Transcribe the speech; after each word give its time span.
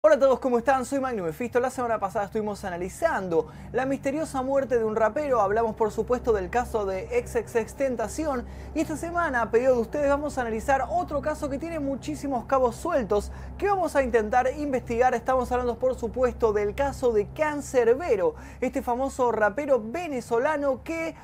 Hola 0.00 0.14
a 0.14 0.18
todos, 0.20 0.38
¿cómo 0.38 0.58
están? 0.58 0.84
Soy 0.84 1.00
Magnum 1.00 1.26
Mephisto. 1.26 1.58
La 1.58 1.70
semana 1.70 1.98
pasada 1.98 2.26
estuvimos 2.26 2.64
analizando 2.64 3.48
la 3.72 3.84
misteriosa 3.84 4.42
muerte 4.42 4.78
de 4.78 4.84
un 4.84 4.94
rapero. 4.94 5.40
Hablamos, 5.40 5.74
por 5.74 5.90
supuesto, 5.90 6.32
del 6.32 6.50
caso 6.50 6.86
de 6.86 7.08
XXX 7.26 7.74
Tentación. 7.74 8.46
Y 8.76 8.80
esta 8.80 8.96
semana, 8.96 9.42
a 9.42 9.50
pedido 9.50 9.74
de 9.74 9.80
ustedes, 9.80 10.08
vamos 10.08 10.38
a 10.38 10.42
analizar 10.42 10.84
otro 10.88 11.20
caso 11.20 11.50
que 11.50 11.58
tiene 11.58 11.80
muchísimos 11.80 12.44
cabos 12.44 12.76
sueltos 12.76 13.32
que 13.58 13.66
vamos 13.66 13.96
a 13.96 14.04
intentar 14.04 14.48
investigar. 14.56 15.16
Estamos 15.16 15.50
hablando, 15.50 15.80
por 15.80 15.96
supuesto, 15.96 16.52
del 16.52 16.76
caso 16.76 17.12
de 17.12 17.26
Cancerbero, 17.32 18.36
este 18.60 18.82
famoso 18.82 19.32
rapero 19.32 19.82
venezolano 19.84 20.84
que 20.84 21.16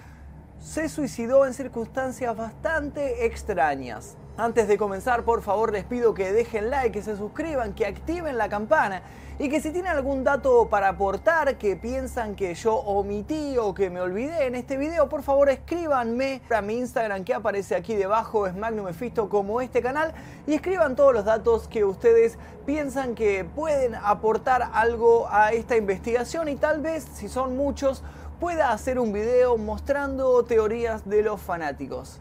se 0.59 0.88
suicidó 0.88 1.46
en 1.46 1.54
circunstancias 1.54 2.36
bastante 2.36 3.25
extrañas. 3.25 4.16
Antes 4.37 4.66
de 4.66 4.77
comenzar, 4.77 5.23
por 5.23 5.43
favor, 5.43 5.73
les 5.73 5.85
pido 5.85 6.12
que 6.12 6.32
dejen 6.32 6.69
like, 6.69 6.91
que 6.91 7.05
se 7.05 7.16
suscriban, 7.16 7.73
que 7.73 7.87
activen 7.87 8.37
la 8.37 8.48
campana. 8.48 9.03
Y 9.39 9.48
que 9.48 9.61
si 9.61 9.71
tienen 9.71 9.93
algún 9.93 10.25
dato 10.25 10.69
para 10.69 10.88
aportar 10.88 11.56
que 11.56 11.77
piensan 11.77 12.34
que 12.34 12.52
yo 12.55 12.75
omití 12.75 13.56
o 13.59 13.75
que 13.75 13.91
me 13.91 14.01
olvidé 14.01 14.47
en 14.47 14.56
este 14.56 14.77
video, 14.77 15.09
por 15.09 15.23
favor 15.23 15.51
escríbanme 15.51 16.42
a 16.51 16.61
mi 16.62 16.78
Instagram 16.78 17.23
que 17.23 17.33
aparece 17.33 17.77
aquí 17.77 17.95
debajo, 17.95 18.48
es 18.48 18.56
Magnum 18.56 18.87
Mephisto 18.87 19.28
como 19.28 19.61
este 19.61 19.83
canal, 19.83 20.12
y 20.48 20.55
escriban 20.55 20.97
todos 20.97 21.14
los 21.14 21.25
datos 21.25 21.69
que 21.69 21.84
ustedes 21.84 22.37
piensan 22.66 23.14
que 23.14 23.45
pueden 23.45 23.95
aportar 23.95 24.69
algo 24.73 25.28
a 25.30 25.53
esta 25.53 25.77
investigación. 25.77 26.48
Y 26.48 26.56
tal 26.56 26.80
vez, 26.80 27.06
si 27.14 27.28
son 27.28 27.56
muchos, 27.56 28.03
pueda 28.41 28.73
hacer 28.73 28.98
un 28.98 29.12
video 29.12 29.56
mostrando 29.59 30.45
teorías 30.45 31.09
de 31.09 31.23
los 31.23 31.41
fanáticos. 31.41 32.20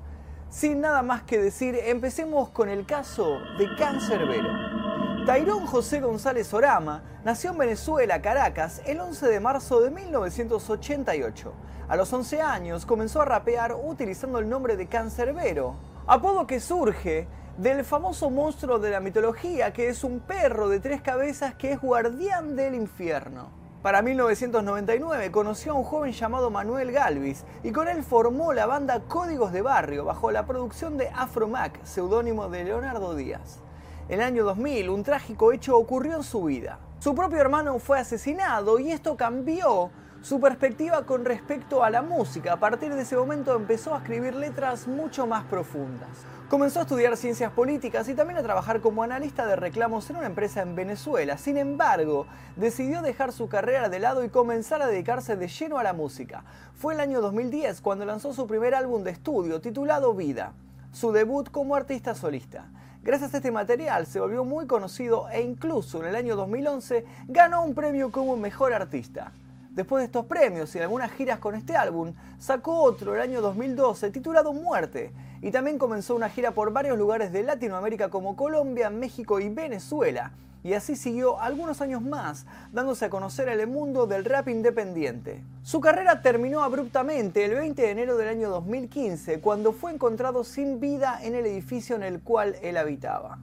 Sin 0.53 0.81
nada 0.81 1.01
más 1.01 1.23
que 1.23 1.39
decir, 1.39 1.79
empecemos 1.83 2.49
con 2.49 2.69
el 2.69 2.85
caso 2.85 3.39
de 3.57 3.75
Cancerbero. 3.75 5.25
Tairón 5.25 5.65
José 5.65 5.99
González 5.99 6.53
Orama 6.53 7.01
nació 7.25 7.49
en 7.49 7.57
Venezuela, 7.57 8.21
Caracas, 8.21 8.79
el 8.85 8.99
11 8.99 9.29
de 9.29 9.39
marzo 9.39 9.81
de 9.81 9.89
1988. 9.89 11.53
A 11.89 11.95
los 11.95 12.13
11 12.13 12.41
años 12.41 12.85
comenzó 12.85 13.23
a 13.23 13.25
rapear 13.25 13.75
utilizando 13.83 14.37
el 14.37 14.47
nombre 14.47 14.77
de 14.77 14.85
Cancerbero, 14.85 15.73
apodo 16.05 16.45
que 16.45 16.59
surge 16.59 17.27
del 17.57 17.83
famoso 17.83 18.29
monstruo 18.29 18.77
de 18.77 18.91
la 18.91 18.99
mitología 18.99 19.73
que 19.73 19.89
es 19.89 20.03
un 20.03 20.19
perro 20.19 20.69
de 20.69 20.79
tres 20.79 21.01
cabezas 21.01 21.55
que 21.55 21.71
es 21.71 21.81
guardián 21.81 22.55
del 22.55 22.75
infierno. 22.75 23.62
Para 23.83 24.01
1999 24.01 25.29
conoció 25.29 25.73
a 25.73 25.75
un 25.75 25.83
joven 25.83 26.13
llamado 26.13 26.49
Manuel 26.49 26.93
Galvis 26.93 27.43
y 27.63 27.73
con 27.73 27.89
él 27.89 28.01
formó 28.01 28.53
la 28.53 28.65
banda 28.65 29.01
Códigos 29.09 29.51
de 29.51 29.61
Barrio 29.61 30.05
bajo 30.05 30.31
la 30.31 30.45
producción 30.45 30.95
de 30.95 31.09
Afromac, 31.09 31.83
seudónimo 31.83 32.47
de 32.47 32.63
Leonardo 32.63 33.13
Díaz. 33.13 33.59
En 34.07 34.21
el 34.21 34.25
año 34.25 34.45
2000 34.45 34.89
un 34.89 35.03
trágico 35.03 35.51
hecho 35.51 35.77
ocurrió 35.77 36.15
en 36.15 36.23
su 36.23 36.45
vida. 36.45 36.79
Su 36.99 37.13
propio 37.13 37.41
hermano 37.41 37.77
fue 37.77 37.99
asesinado 37.99 38.79
y 38.79 38.89
esto 38.89 39.17
cambió 39.17 39.91
su 40.23 40.39
perspectiva 40.39 41.05
con 41.05 41.25
respecto 41.25 41.83
a 41.83 41.89
la 41.89 42.01
música. 42.01 42.53
A 42.53 42.59
partir 42.59 42.95
de 42.95 43.01
ese 43.01 43.17
momento 43.17 43.53
empezó 43.57 43.93
a 43.93 43.97
escribir 43.97 44.33
letras 44.33 44.87
mucho 44.87 45.27
más 45.27 45.43
profundas. 45.43 46.07
Comenzó 46.49 46.79
a 46.79 46.83
estudiar 46.83 47.17
ciencias 47.17 47.51
políticas 47.51 48.07
y 48.07 48.13
también 48.13 48.39
a 48.39 48.43
trabajar 48.43 48.79
como 48.79 49.03
analista 49.03 49.45
de 49.45 49.57
reclamos 49.57 50.09
en 50.09 50.15
una 50.15 50.27
empresa 50.27 50.61
en 50.61 50.75
Venezuela. 50.75 51.37
Sin 51.37 51.57
embargo, 51.57 52.25
decidió 52.55 53.01
dejar 53.01 53.33
su 53.33 53.49
carrera 53.49 53.89
de 53.89 53.99
lado 53.99 54.23
y 54.23 54.29
comenzar 54.29 54.81
a 54.81 54.87
dedicarse 54.87 55.35
de 55.35 55.49
lleno 55.49 55.77
a 55.77 55.83
la 55.83 55.91
música. 55.91 56.45
Fue 56.73 56.93
el 56.93 57.01
año 57.01 57.19
2010 57.19 57.81
cuando 57.81 58.05
lanzó 58.05 58.33
su 58.33 58.47
primer 58.47 58.75
álbum 58.75 59.03
de 59.03 59.11
estudio 59.11 59.59
titulado 59.59 60.13
Vida, 60.13 60.53
su 60.93 61.11
debut 61.11 61.49
como 61.51 61.75
artista 61.75 62.15
solista. 62.15 62.69
Gracias 63.03 63.33
a 63.33 63.37
este 63.37 63.51
material 63.51 64.05
se 64.05 64.21
volvió 64.21 64.45
muy 64.45 64.67
conocido 64.67 65.27
e 65.31 65.41
incluso 65.41 65.99
en 65.99 66.05
el 66.07 66.15
año 66.15 66.37
2011 66.37 67.03
ganó 67.27 67.65
un 67.65 67.75
premio 67.75 68.09
como 68.09 68.37
mejor 68.37 68.73
artista. 68.73 69.33
Después 69.73 70.01
de 70.01 70.05
estos 70.05 70.27
premios 70.27 70.75
y 70.75 70.79
algunas 70.79 71.11
giras 71.13 71.39
con 71.39 71.55
este 71.55 71.75
álbum, 71.75 72.13
sacó 72.37 72.83
otro 72.83 73.15
el 73.15 73.21
año 73.21 73.41
2012 73.41 74.11
titulado 74.11 74.53
Muerte 74.53 75.11
y 75.41 75.49
también 75.49 75.79
comenzó 75.79 76.15
una 76.15 76.29
gira 76.29 76.51
por 76.51 76.71
varios 76.71 76.95
lugares 76.95 77.31
de 77.31 77.41
Latinoamérica 77.41 78.09
como 78.09 78.35
Colombia, 78.35 78.91
México 78.91 79.39
y 79.39 79.49
Venezuela. 79.49 80.33
Y 80.63 80.73
así 80.73 80.95
siguió 80.95 81.41
algunos 81.41 81.81
años 81.81 82.03
más, 82.03 82.45
dándose 82.71 83.05
a 83.05 83.09
conocer 83.09 83.49
en 83.49 83.61
el 83.61 83.67
mundo 83.67 84.05
del 84.05 84.25
rap 84.25 84.47
independiente. 84.47 85.43
Su 85.63 85.81
carrera 85.81 86.21
terminó 86.21 86.61
abruptamente 86.61 87.43
el 87.43 87.55
20 87.55 87.81
de 87.81 87.89
enero 87.89 88.15
del 88.15 88.29
año 88.29 88.51
2015, 88.51 89.41
cuando 89.41 89.73
fue 89.73 89.91
encontrado 89.91 90.43
sin 90.43 90.79
vida 90.79 91.17
en 91.19 91.33
el 91.33 91.47
edificio 91.47 91.95
en 91.95 92.03
el 92.03 92.21
cual 92.21 92.57
él 92.61 92.77
habitaba. 92.77 93.39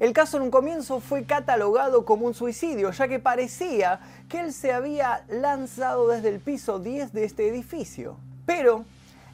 El 0.00 0.12
caso 0.12 0.38
en 0.38 0.42
un 0.42 0.50
comienzo 0.50 0.98
fue 0.98 1.24
catalogado 1.24 2.04
como 2.04 2.26
un 2.26 2.34
suicidio, 2.34 2.90
ya 2.90 3.06
que 3.06 3.20
parecía 3.20 4.00
que 4.28 4.40
él 4.40 4.52
se 4.52 4.72
había 4.72 5.24
lanzado 5.28 6.08
desde 6.08 6.30
el 6.30 6.40
piso 6.40 6.80
10 6.80 7.12
de 7.12 7.24
este 7.24 7.48
edificio. 7.48 8.16
Pero 8.44 8.84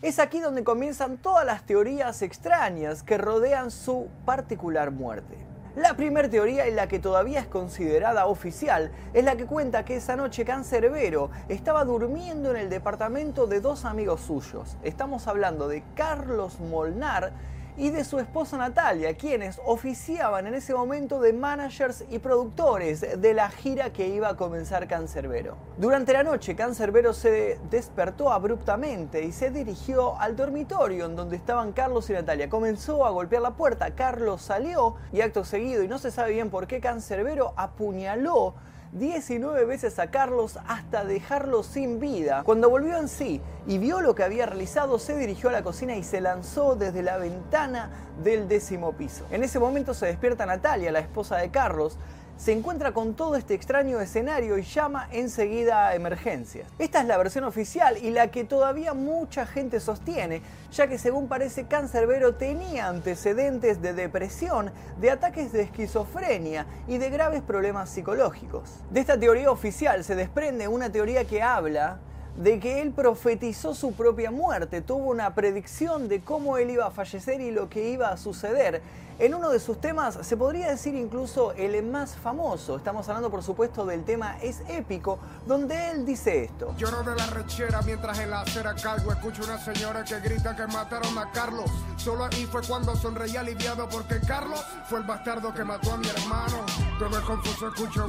es 0.03 0.19
aquí 0.19 0.39
donde 0.39 0.63
comienzan 0.63 1.17
todas 1.17 1.47
las 1.47 1.65
teorías 1.65 2.21
extrañas 2.21 3.03
que 3.03 3.17
rodean 3.17 3.71
su 3.71 4.09
particular 4.27 4.91
muerte. 4.91 5.39
La 5.77 5.95
primera 5.95 6.29
teoría 6.29 6.69
y 6.69 6.75
la 6.75 6.89
que 6.89 6.99
todavía 6.99 7.41
es 7.41 7.47
considerada 7.47 8.27
oficial 8.27 8.91
es 9.15 9.25
la 9.25 9.37
que 9.37 9.47
cuenta 9.47 9.85
que 9.85 9.97
esa 9.97 10.17
noche 10.17 10.45
Cancerbero 10.45 11.31
estaba 11.49 11.85
durmiendo 11.85 12.51
en 12.51 12.57
el 12.57 12.69
departamento 12.69 13.47
de 13.47 13.61
dos 13.61 13.87
amigos 13.87 14.21
suyos. 14.21 14.77
Estamos 14.83 15.27
hablando 15.27 15.69
de 15.69 15.83
Carlos 15.95 16.61
Molnar 16.61 17.33
y 17.81 17.89
de 17.89 18.05
su 18.05 18.19
esposa 18.19 18.59
Natalia, 18.59 19.17
quienes 19.17 19.59
oficiaban 19.65 20.47
en 20.47 20.53
ese 20.53 20.75
momento 20.75 21.19
de 21.19 21.33
managers 21.33 22.05
y 22.11 22.19
productores 22.19 23.01
de 23.01 23.33
la 23.33 23.49
gira 23.49 23.91
que 23.91 24.07
iba 24.07 24.29
a 24.29 24.37
comenzar 24.37 24.87
Cancerbero. 24.87 25.57
Durante 25.79 26.13
la 26.13 26.23
noche, 26.23 26.55
Cancerbero 26.55 27.15
se 27.15 27.59
despertó 27.71 28.33
abruptamente 28.33 29.25
y 29.25 29.33
se 29.33 29.51
dirigió 29.51 30.21
al 30.21 30.37
dormitorio 30.37 31.07
en 31.07 31.17
donde 31.17 31.37
estaban 31.37 31.73
Carlos 31.73 32.11
y 32.11 32.13
Natalia. 32.13 32.51
Comenzó 32.51 33.07
a 33.07 33.11
golpear 33.11 33.41
la 33.41 33.53
puerta, 33.53 33.95
Carlos 33.95 34.43
salió 34.43 34.97
y 35.11 35.23
acto 35.23 35.47
seguido, 35.47 35.83
y 35.83 35.89
no 35.89 35.99
se 35.99 36.11
sabe 36.11 36.33
bien 36.33 36.51
por 36.51 36.67
qué, 36.67 36.81
Cancerbero 36.81 37.55
apuñaló 37.57 38.57
19 38.93 39.65
veces 39.67 40.01
a 40.01 40.11
Carlos 40.11 40.59
hasta 40.67 41.05
dejarlo 41.05 41.63
sin 41.63 42.01
vida. 42.01 42.43
Cuando 42.45 42.69
volvió 42.69 42.99
en 42.99 43.09
sí 43.09 43.41
y 43.67 43.79
vio 43.79 44.01
lo 44.01 44.17
que 44.17 44.25
había 44.25 44.47
realizado, 44.47 44.99
se 44.99 45.17
dirigió 45.17 45.49
a 45.49 45.53
la 45.53 45.63
cocina 45.63 45.95
y 45.97 46.03
se 46.03 46.21
lanzó 46.21 46.75
desde 46.75 47.05
la 47.05 47.17
ventana 47.17 47.91
del 48.25 48.49
décimo 48.49 48.93
piso. 48.93 49.25
En 49.31 49.45
ese 49.45 49.61
momento 49.61 49.95
se 49.95 50.07
despierta 50.07 50.45
Natalia, 50.45 50.91
la 50.91 50.99
esposa 50.99 51.37
de 51.37 51.51
Carlos, 51.51 51.99
se 52.41 52.53
encuentra 52.53 52.93
con 52.93 53.13
todo 53.13 53.37
este 53.37 53.53
extraño 53.53 54.01
escenario 54.01 54.57
y 54.57 54.63
llama 54.63 55.07
enseguida 55.13 55.89
a 55.89 55.95
emergencias. 55.95 56.67
Esta 56.79 57.03
es 57.03 57.07
la 57.07 57.19
versión 57.19 57.45
oficial 57.45 57.99
y 57.99 58.11
la 58.11 58.31
que 58.31 58.45
todavía 58.45 58.95
mucha 58.95 59.45
gente 59.45 59.79
sostiene, 59.79 60.41
ya 60.73 60.87
que 60.87 60.97
según 60.97 61.29
parece 61.29 61.67
Cancerbero 61.67 62.37
tenía 62.37 62.89
antecedentes 62.89 63.83
de 63.83 63.93
depresión, 63.93 64.73
de 64.99 65.11
ataques 65.11 65.53
de 65.53 65.61
esquizofrenia 65.61 66.65
y 66.89 66.97
de 66.97 67.11
graves 67.11 67.43
problemas 67.43 67.91
psicológicos. 67.91 68.71
De 68.89 69.01
esta 69.01 69.21
teoría 69.21 69.51
oficial 69.51 70.03
se 70.03 70.15
desprende 70.15 70.67
una 70.67 70.91
teoría 70.91 71.27
que 71.27 71.43
habla 71.43 71.99
de 72.39 72.59
que 72.59 72.81
él 72.81 72.93
profetizó 72.93 73.75
su 73.75 73.93
propia 73.93 74.31
muerte, 74.31 74.81
tuvo 74.81 75.11
una 75.11 75.35
predicción 75.35 76.09
de 76.09 76.23
cómo 76.23 76.57
él 76.57 76.71
iba 76.71 76.87
a 76.87 76.91
fallecer 76.91 77.43
y 77.43 77.51
lo 77.51 77.69
que 77.69 77.91
iba 77.91 78.09
a 78.09 78.17
suceder. 78.17 78.81
En 79.21 79.35
uno 79.35 79.51
de 79.51 79.61
sus 79.61 79.79
temas, 79.79 80.19
se 80.23 80.35
podría 80.35 80.71
decir 80.71 80.95
incluso 80.95 81.53
el 81.53 81.83
más 81.83 82.17
famoso, 82.17 82.79
estamos 82.79 83.07
hablando 83.07 83.31
por 83.31 83.43
supuesto 83.43 83.85
del 83.85 84.03
tema 84.03 84.39
Es 84.41 84.63
Épico, 84.67 85.19
donde 85.47 85.91
él 85.91 86.07
dice 86.07 86.45
esto. 86.45 86.75
Lloro 86.79 87.03
de 87.03 87.15
la 87.15 87.27
rechera 87.27 87.83
mientras 87.83 88.19
en 88.19 88.31
la 88.31 88.41
acera 88.41 88.75
cargo 88.75 89.13
escucho 89.13 89.45
una 89.45 89.59
señora 89.59 90.05
que 90.05 90.19
grita 90.21 90.57
que 90.57 90.67
mataron 90.69 91.19
a 91.19 91.31
Carlos. 91.33 91.71
Solo 91.99 92.25
ahí 92.25 92.47
fue 92.51 92.63
cuando 92.67 92.97
sonreí 92.97 93.37
aliviado 93.37 93.87
porque 93.91 94.21
Carlos 94.27 94.65
fue 94.89 95.01
el 95.01 95.05
bastardo 95.05 95.53
que 95.53 95.65
mató 95.65 95.93
a 95.93 95.99
mi 95.99 96.09
hermano. 96.09 96.65
Todo 96.99 97.23
confuso 97.27 97.69
escucho 97.69 98.07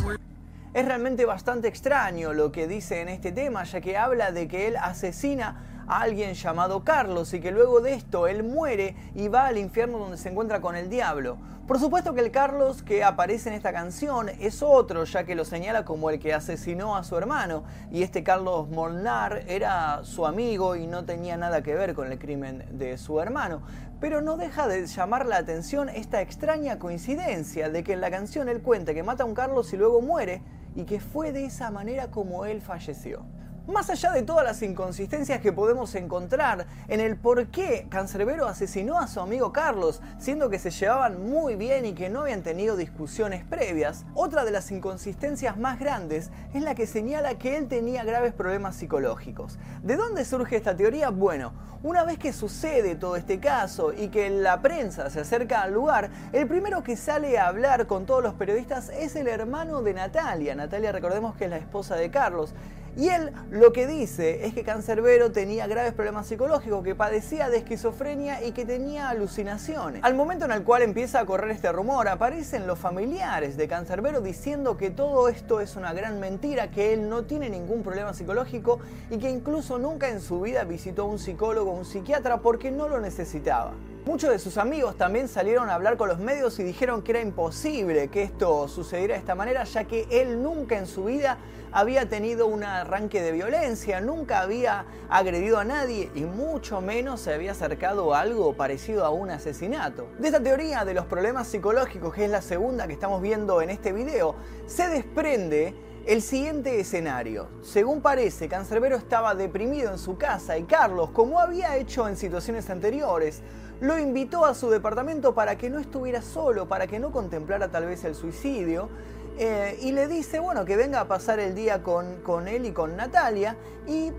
es 0.73 0.85
realmente 0.85 1.25
bastante 1.25 1.67
extraño 1.67 2.31
lo 2.31 2.53
que 2.53 2.65
dice 2.65 3.01
en 3.01 3.09
este 3.09 3.33
tema, 3.33 3.65
ya 3.65 3.81
que 3.81 3.97
habla 3.97 4.31
de 4.31 4.47
que 4.47 4.69
él 4.69 4.77
asesina 4.77 5.70
a 5.87 6.01
alguien 6.01 6.33
llamado 6.33 6.83
Carlos 6.83 7.33
y 7.33 7.39
que 7.39 7.51
luego 7.51 7.81
de 7.81 7.93
esto 7.93 8.27
él 8.27 8.43
muere 8.43 8.95
y 9.15 9.27
va 9.27 9.47
al 9.47 9.57
infierno 9.57 9.97
donde 9.97 10.17
se 10.17 10.29
encuentra 10.29 10.61
con 10.61 10.75
el 10.75 10.89
diablo. 10.89 11.37
Por 11.67 11.79
supuesto 11.79 12.13
que 12.13 12.19
el 12.19 12.31
Carlos 12.31 12.83
que 12.83 13.03
aparece 13.03 13.47
en 13.47 13.55
esta 13.55 13.71
canción 13.71 14.27
es 14.27 14.61
otro, 14.61 15.05
ya 15.05 15.23
que 15.23 15.35
lo 15.35 15.45
señala 15.45 15.85
como 15.85 16.09
el 16.09 16.19
que 16.19 16.33
asesinó 16.33 16.97
a 16.97 17.03
su 17.05 17.15
hermano, 17.15 17.63
y 17.91 18.03
este 18.03 18.23
Carlos 18.23 18.67
Molnar 18.67 19.43
era 19.47 20.03
su 20.03 20.25
amigo 20.25 20.75
y 20.75 20.85
no 20.85 21.05
tenía 21.05 21.37
nada 21.37 21.61
que 21.61 21.73
ver 21.73 21.93
con 21.93 22.11
el 22.11 22.19
crimen 22.19 22.65
de 22.73 22.97
su 22.97 23.21
hermano. 23.21 23.61
Pero 24.01 24.21
no 24.21 24.35
deja 24.35 24.67
de 24.67 24.85
llamar 24.85 25.25
la 25.25 25.37
atención 25.37 25.87
esta 25.87 26.21
extraña 26.21 26.77
coincidencia 26.77 27.69
de 27.69 27.83
que 27.83 27.93
en 27.93 28.01
la 28.01 28.11
canción 28.11 28.49
él 28.49 28.61
cuenta 28.61 28.93
que 28.93 29.03
mata 29.03 29.23
a 29.23 29.27
un 29.27 29.35
Carlos 29.35 29.71
y 29.71 29.77
luego 29.77 30.01
muere, 30.01 30.41
y 30.75 30.83
que 30.83 30.99
fue 30.99 31.31
de 31.31 31.45
esa 31.45 31.71
manera 31.71 32.11
como 32.11 32.45
él 32.45 32.61
falleció. 32.61 33.23
Más 33.67 33.91
allá 33.91 34.11
de 34.11 34.23
todas 34.23 34.43
las 34.43 34.63
inconsistencias 34.63 35.39
que 35.39 35.53
podemos 35.53 35.93
encontrar 35.93 36.65
en 36.87 36.99
el 36.99 37.15
por 37.15 37.45
qué 37.47 37.85
Cancerbero 37.89 38.47
asesinó 38.47 38.97
a 38.97 39.07
su 39.07 39.19
amigo 39.19 39.53
Carlos, 39.53 40.01
siendo 40.17 40.49
que 40.49 40.57
se 40.57 40.71
llevaban 40.71 41.29
muy 41.29 41.55
bien 41.55 41.85
y 41.85 41.93
que 41.93 42.09
no 42.09 42.21
habían 42.21 42.41
tenido 42.41 42.75
discusiones 42.75 43.45
previas, 43.45 44.03
otra 44.15 44.45
de 44.45 44.51
las 44.51 44.71
inconsistencias 44.71 45.57
más 45.57 45.79
grandes 45.79 46.31
es 46.55 46.63
la 46.63 46.73
que 46.73 46.87
señala 46.87 47.37
que 47.37 47.55
él 47.55 47.67
tenía 47.67 48.03
graves 48.03 48.33
problemas 48.33 48.75
psicológicos. 48.77 49.59
¿De 49.83 49.95
dónde 49.95 50.25
surge 50.25 50.55
esta 50.55 50.75
teoría? 50.75 51.11
Bueno, 51.11 51.53
una 51.83 52.03
vez 52.03 52.17
que 52.17 52.33
sucede 52.33 52.95
todo 52.95 53.15
este 53.15 53.39
caso 53.39 53.93
y 53.93 54.07
que 54.07 54.31
la 54.31 54.59
prensa 54.63 55.11
se 55.11 55.19
acerca 55.19 55.61
al 55.61 55.73
lugar, 55.73 56.09
el 56.33 56.47
primero 56.47 56.81
que 56.81 56.97
sale 56.97 57.37
a 57.37 57.47
hablar 57.47 57.85
con 57.85 58.07
todos 58.07 58.23
los 58.23 58.33
periodistas 58.33 58.89
es 58.89 59.15
el 59.15 59.27
hermano 59.27 59.83
de 59.83 59.93
Natalia. 59.93 60.55
Natalia 60.55 60.91
recordemos 60.91 61.35
que 61.35 61.45
es 61.45 61.51
la 61.51 61.57
esposa 61.57 61.95
de 61.95 62.09
Carlos. 62.09 62.55
Y 62.97 63.07
él 63.07 63.31
lo 63.49 63.71
que 63.71 63.87
dice 63.87 64.45
es 64.45 64.53
que 64.53 64.63
Cancerbero 64.63 65.31
tenía 65.31 65.65
graves 65.67 65.93
problemas 65.93 66.27
psicológicos, 66.27 66.83
que 66.83 66.93
padecía 66.93 67.49
de 67.49 67.57
esquizofrenia 67.57 68.43
y 68.43 68.51
que 68.51 68.65
tenía 68.65 69.09
alucinaciones. 69.09 70.03
Al 70.03 70.13
momento 70.13 70.45
en 70.45 70.51
el 70.51 70.63
cual 70.63 70.81
empieza 70.81 71.21
a 71.21 71.25
correr 71.25 71.51
este 71.51 71.71
rumor, 71.71 72.09
aparecen 72.09 72.67
los 72.67 72.77
familiares 72.77 73.55
de 73.55 73.67
Cancerbero 73.67 74.19
diciendo 74.19 74.75
que 74.75 74.89
todo 74.89 75.29
esto 75.29 75.61
es 75.61 75.75
una 75.77 75.93
gran 75.93 76.19
mentira, 76.19 76.69
que 76.69 76.93
él 76.93 77.07
no 77.07 77.23
tiene 77.23 77.49
ningún 77.49 77.81
problema 77.81 78.13
psicológico 78.13 78.79
y 79.09 79.17
que 79.17 79.29
incluso 79.29 79.79
nunca 79.79 80.09
en 80.09 80.19
su 80.19 80.41
vida 80.41 80.65
visitó 80.65 81.03
a 81.03 81.05
un 81.05 81.19
psicólogo 81.19 81.71
o 81.71 81.75
un 81.75 81.85
psiquiatra 81.85 82.41
porque 82.41 82.71
no 82.71 82.89
lo 82.89 82.99
necesitaba. 82.99 83.71
Muchos 84.03 84.31
de 84.31 84.39
sus 84.39 84.57
amigos 84.57 84.97
también 84.97 85.27
salieron 85.27 85.69
a 85.69 85.75
hablar 85.75 85.95
con 85.95 86.09
los 86.09 86.17
medios 86.17 86.57
y 86.57 86.63
dijeron 86.63 87.03
que 87.03 87.11
era 87.11 87.21
imposible 87.21 88.07
que 88.07 88.23
esto 88.23 88.67
sucediera 88.67 89.13
de 89.13 89.19
esta 89.19 89.35
manera, 89.35 89.63
ya 89.63 89.83
que 89.83 90.07
él 90.09 90.41
nunca 90.41 90.75
en 90.75 90.87
su 90.87 91.03
vida 91.03 91.37
había 91.71 92.09
tenido 92.09 92.47
un 92.47 92.63
arranque 92.63 93.21
de 93.21 93.31
violencia, 93.31 94.01
nunca 94.01 94.41
había 94.41 94.85
agredido 95.07 95.59
a 95.59 95.65
nadie 95.65 96.09
y 96.15 96.21
mucho 96.21 96.81
menos 96.81 97.21
se 97.21 97.31
había 97.31 97.51
acercado 97.51 98.15
a 98.15 98.21
algo 98.21 98.53
parecido 98.53 99.05
a 99.05 99.11
un 99.11 99.29
asesinato. 99.29 100.07
De 100.17 100.29
esta 100.29 100.41
teoría 100.41 100.83
de 100.83 100.95
los 100.95 101.05
problemas 101.05 101.47
psicológicos, 101.47 102.11
que 102.15 102.25
es 102.25 102.31
la 102.31 102.41
segunda 102.41 102.87
que 102.87 102.93
estamos 102.93 103.21
viendo 103.21 103.61
en 103.61 103.69
este 103.69 103.93
video, 103.93 104.33
se 104.65 104.89
desprende 104.89 105.75
el 106.05 106.21
siguiente 106.21 106.79
escenario. 106.79 107.47
Según 107.61 108.01
parece, 108.01 108.47
Cancerbero 108.47 108.95
estaba 108.95 109.35
deprimido 109.35 109.91
en 109.91 109.99
su 109.99 110.17
casa 110.17 110.57
y 110.57 110.63
Carlos, 110.63 111.11
como 111.11 111.39
había 111.39 111.77
hecho 111.77 112.07
en 112.07 112.17
situaciones 112.17 112.69
anteriores, 112.69 113.41
lo 113.81 113.97
invitó 113.97 114.45
a 114.45 114.53
su 114.53 114.69
departamento 114.69 115.33
para 115.33 115.57
que 115.57 115.69
no 115.69 115.79
estuviera 115.79 116.21
solo, 116.21 116.67
para 116.67 116.87
que 116.87 116.99
no 116.99 117.11
contemplara 117.11 117.69
tal 117.69 117.85
vez 117.85 118.03
el 118.03 118.15
suicidio. 118.15 118.89
Eh, 119.37 119.79
y 119.81 119.91
le 119.91 120.07
dice, 120.07 120.39
bueno, 120.39 120.65
que 120.65 120.75
venga 120.75 120.99
a 120.99 121.07
pasar 121.07 121.39
el 121.39 121.55
día 121.55 121.81
con, 121.81 122.17
con 122.21 122.47
él 122.47 122.65
y 122.65 122.71
con 122.71 122.95
Natalia. 122.95 123.55
Y 123.87 124.11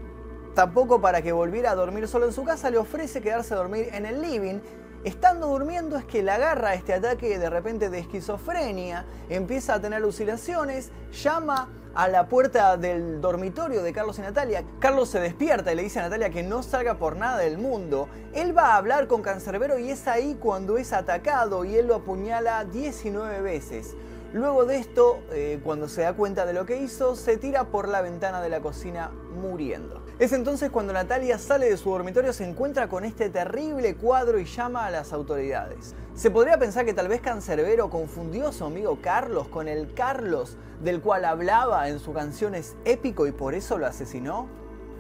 tampoco 0.55 1.01
para 1.01 1.23
que 1.23 1.31
volviera 1.31 1.71
a 1.71 1.75
dormir 1.77 2.09
solo 2.09 2.27
en 2.27 2.33
su 2.33 2.45
casa, 2.45 2.71
le 2.71 2.79
ofrece 2.79 3.21
quedarse 3.21 3.55
a 3.55 3.59
dormir 3.59 3.89
en 3.93 4.05
el 4.07 4.21
living. 4.21 4.61
Estando 5.05 5.49
durmiendo 5.49 5.97
es 5.97 6.05
que 6.05 6.23
le 6.23 6.31
agarra 6.31 6.75
este 6.75 6.95
ataque 6.95 7.37
de 7.37 7.51
repente 7.51 7.91
de 7.91 7.99
esquizofrenia, 7.99 9.05
empieza 9.29 9.75
a 9.75 9.81
tener 9.81 9.97
alucinaciones, 9.97 10.93
llama 11.11 11.71
a 11.93 12.07
la 12.07 12.29
puerta 12.29 12.77
del 12.77 13.21
dormitorio 13.21 13.83
de 13.83 13.93
Carlos 13.93 14.21
y 14.21 14.23
Natalia. 14.23 14.63
Carlos 14.79 15.09
se 15.09 15.19
despierta 15.19 15.73
y 15.73 15.75
le 15.75 15.83
dice 15.83 15.99
a 15.99 16.03
Natalia 16.03 16.31
que 16.31 16.45
no 16.45 16.63
salga 16.63 16.99
por 16.99 17.17
nada 17.17 17.39
del 17.39 17.59
mundo. 17.59 18.09
Él 18.33 18.57
va 18.57 18.75
a 18.75 18.77
hablar 18.77 19.09
con 19.09 19.23
Cancerbero 19.23 19.77
y 19.77 19.91
es 19.91 20.07
ahí 20.07 20.37
cuando 20.39 20.79
es 20.79 20.93
atacado 20.93 21.65
y 21.65 21.75
él 21.75 21.89
lo 21.89 21.97
apuñala 21.97 22.65
19 22.65 23.41
veces. 23.41 23.97
Luego 24.33 24.65
de 24.65 24.79
esto, 24.79 25.19
eh, 25.33 25.61
cuando 25.65 25.89
se 25.89 26.03
da 26.03 26.15
cuenta 26.15 26.47
de 26.47 26.53
lo 26.53 26.65
que 26.65 26.79
hizo, 26.79 27.17
se 27.17 27.37
tira 27.37 27.65
por 27.65 27.89
la 27.89 28.03
ventana 28.03 28.41
de 28.41 28.49
la 28.49 28.61
cocina 28.61 29.11
muriendo. 29.35 30.03
Es 30.23 30.33
entonces 30.33 30.71
cuando 30.71 30.93
Natalia 30.93 31.37
sale 31.37 31.69
de 31.69 31.77
su 31.77 31.91
dormitorio, 31.91 32.33
se 32.33 32.49
encuentra 32.49 32.89
con 32.89 33.05
este 33.05 33.29
terrible 33.29 33.97
cuadro 33.97 34.39
y 34.39 34.45
llama 34.45 34.87
a 34.87 34.91
las 34.93 35.13
autoridades. 35.13 35.97
Se 36.15 36.31
podría 36.31 36.61
pensar 36.61 36.85
que 36.85 36.95
tal 36.95 37.09
vez 37.09 37.21
Cancerbero 37.21 37.91
confundió 37.91 38.47
a 38.47 38.53
su 38.53 38.65
amigo 38.65 39.01
Carlos 39.03 39.49
con 39.49 39.67
el 39.67 39.95
Carlos 39.95 40.57
del 40.81 41.01
cual 41.01 41.25
hablaba 41.25 41.89
en 41.89 41.99
su 41.99 42.13
canción 42.13 42.55
Es 42.55 42.77
épico 42.85 43.27
y 43.27 43.33
por 43.33 43.57
eso 43.57 43.79
lo 43.79 43.87
asesinó. 43.87 44.47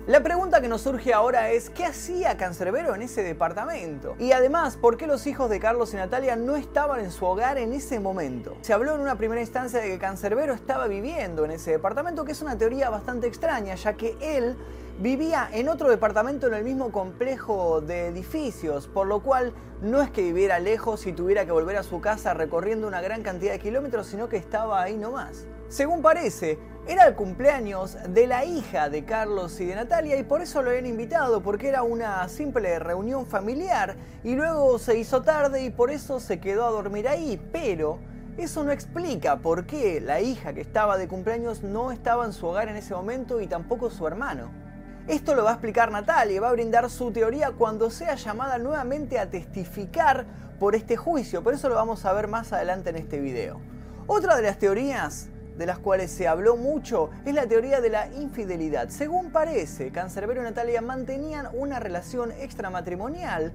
La 0.08 0.24
pregunta 0.24 0.60
que 0.60 0.66
nos 0.66 0.80
surge 0.80 1.14
ahora 1.14 1.52
es, 1.52 1.70
¿qué 1.70 1.84
hacía 1.84 2.36
Cancerbero 2.36 2.92
en 2.96 3.02
ese 3.02 3.22
departamento? 3.22 4.16
Y 4.18 4.32
además, 4.32 4.76
¿por 4.76 4.96
qué 4.96 5.06
los 5.06 5.28
hijos 5.28 5.48
de 5.48 5.60
Carlos 5.60 5.94
y 5.94 5.98
Natalia 5.98 6.34
no 6.34 6.56
estaban 6.56 6.98
en 6.98 7.12
su 7.12 7.24
hogar 7.24 7.58
en 7.58 7.72
ese 7.72 8.00
momento? 8.00 8.56
Se 8.62 8.72
habló 8.72 8.96
en 8.96 9.00
una 9.00 9.16
primera 9.16 9.40
instancia 9.40 9.78
de 9.78 9.86
que 9.86 9.98
Cancerbero 10.00 10.52
estaba 10.52 10.88
viviendo 10.88 11.44
en 11.44 11.52
ese 11.52 11.70
departamento, 11.70 12.24
que 12.24 12.32
es 12.32 12.42
una 12.42 12.58
teoría 12.58 12.90
bastante 12.90 13.28
extraña, 13.28 13.76
ya 13.76 13.92
que 13.92 14.16
él 14.20 14.56
vivía 15.00 15.48
en 15.52 15.68
otro 15.68 15.88
departamento 15.88 16.46
en 16.46 16.54
el 16.54 16.64
mismo 16.64 16.92
complejo 16.92 17.80
de 17.80 18.08
edificios, 18.08 18.86
por 18.86 19.06
lo 19.06 19.22
cual 19.22 19.52
no 19.80 20.00
es 20.02 20.10
que 20.10 20.22
viviera 20.22 20.58
lejos 20.58 21.06
y 21.06 21.12
tuviera 21.12 21.44
que 21.44 21.52
volver 21.52 21.76
a 21.76 21.82
su 21.82 22.00
casa 22.00 22.34
recorriendo 22.34 22.86
una 22.86 23.00
gran 23.00 23.22
cantidad 23.22 23.52
de 23.52 23.58
kilómetros, 23.58 24.06
sino 24.06 24.28
que 24.28 24.36
estaba 24.36 24.82
ahí 24.82 24.96
nomás. 24.96 25.46
Según 25.68 26.02
parece, 26.02 26.58
era 26.86 27.06
el 27.06 27.14
cumpleaños 27.14 27.96
de 28.08 28.26
la 28.26 28.44
hija 28.44 28.90
de 28.90 29.04
Carlos 29.04 29.58
y 29.60 29.66
de 29.66 29.74
Natalia 29.74 30.16
y 30.18 30.22
por 30.22 30.42
eso 30.42 30.62
lo 30.62 30.70
habían 30.70 30.86
invitado, 30.86 31.42
porque 31.42 31.68
era 31.68 31.82
una 31.82 32.28
simple 32.28 32.78
reunión 32.78 33.26
familiar 33.26 33.96
y 34.22 34.34
luego 34.34 34.78
se 34.78 34.98
hizo 34.98 35.22
tarde 35.22 35.64
y 35.64 35.70
por 35.70 35.90
eso 35.90 36.20
se 36.20 36.40
quedó 36.40 36.66
a 36.66 36.70
dormir 36.70 37.08
ahí, 37.08 37.40
pero 37.52 37.98
eso 38.36 38.64
no 38.64 38.72
explica 38.72 39.36
por 39.38 39.66
qué 39.66 40.00
la 40.00 40.20
hija 40.20 40.52
que 40.52 40.60
estaba 40.60 40.96
de 40.98 41.08
cumpleaños 41.08 41.62
no 41.62 41.92
estaba 41.92 42.24
en 42.24 42.32
su 42.32 42.46
hogar 42.46 42.68
en 42.68 42.76
ese 42.76 42.94
momento 42.94 43.40
y 43.40 43.46
tampoco 43.46 43.90
su 43.90 44.06
hermano. 44.06 44.61
Esto 45.08 45.34
lo 45.34 45.42
va 45.42 45.50
a 45.50 45.54
explicar 45.54 45.90
Natalia 45.90 46.40
va 46.40 46.50
a 46.50 46.52
brindar 46.52 46.88
su 46.88 47.10
teoría 47.10 47.50
cuando 47.50 47.90
sea 47.90 48.14
llamada 48.14 48.58
nuevamente 48.58 49.18
a 49.18 49.28
testificar 49.28 50.24
por 50.60 50.76
este 50.76 50.96
juicio, 50.96 51.42
por 51.42 51.54
eso 51.54 51.68
lo 51.68 51.74
vamos 51.74 52.04
a 52.04 52.12
ver 52.12 52.28
más 52.28 52.52
adelante 52.52 52.90
en 52.90 52.96
este 52.96 53.18
video. 53.18 53.60
Otra 54.06 54.36
de 54.36 54.42
las 54.42 54.58
teorías 54.58 55.28
de 55.58 55.66
las 55.66 55.80
cuales 55.80 56.12
se 56.12 56.28
habló 56.28 56.56
mucho 56.56 57.10
es 57.26 57.34
la 57.34 57.48
teoría 57.48 57.80
de 57.80 57.90
la 57.90 58.06
infidelidad. 58.12 58.90
Según 58.90 59.32
parece, 59.32 59.90
Cancerbero 59.90 60.40
y 60.40 60.44
Natalia 60.44 60.80
mantenían 60.80 61.48
una 61.52 61.80
relación 61.80 62.30
extramatrimonial. 62.30 63.52